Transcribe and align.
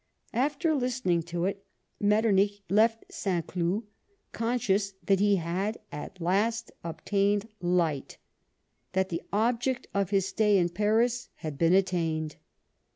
After 0.33 0.73
listening 0.73 1.21
to 1.29 1.45
it, 1.45 1.63
Metternich 1.99 2.63
left 2.71 3.03
St. 3.11 3.45
Cloud, 3.45 3.83
conscious 4.31 4.93
that 5.03 5.19
he 5.19 5.35
had 5.35 5.77
at 5.91 6.19
last 6.19 6.71
obtained 6.83 7.47
light; 7.59 8.17
that 8.93 9.09
the 9.09 9.21
object 9.31 9.85
of 9.93 10.09
his 10.09 10.27
stay 10.27 10.57
in 10.57 10.69
Paris 10.69 11.29
had 11.35 11.55
been 11.55 11.73
attained. 11.73 12.37